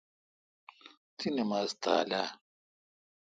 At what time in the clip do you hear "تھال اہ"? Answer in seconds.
1.81-2.25